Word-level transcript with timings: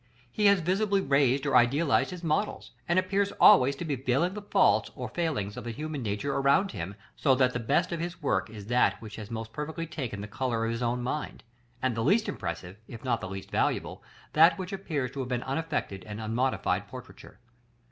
He 0.31 0.47
has 0.47 0.61
visibly 0.61 0.99
raised 0.99 1.45
or 1.45 1.55
idealized 1.55 2.09
his 2.09 2.23
models, 2.23 2.71
and 2.87 2.97
appears 2.97 3.31
always 3.33 3.75
to 3.75 3.85
be 3.85 3.95
veiling 3.95 4.33
the 4.33 4.41
faults 4.41 4.89
or 4.95 5.07
failings 5.09 5.57
of 5.57 5.63
the 5.63 5.69
human 5.69 6.01
nature 6.01 6.33
around 6.33 6.71
him, 6.71 6.95
so 7.15 7.35
that 7.35 7.53
the 7.53 7.59
best 7.59 7.91
of 7.91 7.99
his 7.99 8.19
work 8.19 8.49
is 8.49 8.65
that 8.65 8.99
which 8.99 9.17
has 9.17 9.29
most 9.29 9.53
perfectly 9.53 9.85
taken 9.85 10.19
the 10.21 10.27
color 10.27 10.65
of 10.65 10.71
his 10.71 10.81
own 10.81 11.03
mind; 11.03 11.43
and 11.83 11.95
the 11.95 12.03
least 12.03 12.27
impressive, 12.27 12.77
if 12.87 13.03
not 13.03 13.21
the 13.21 13.29
least 13.29 13.51
valuable, 13.51 14.01
that 14.33 14.57
which 14.57 14.73
appears 14.73 15.11
to 15.11 15.19
have 15.19 15.29
been 15.29 15.43
unaffected 15.43 16.03
and 16.07 16.19
unmodified 16.19 16.87
portraiture. 16.87 17.39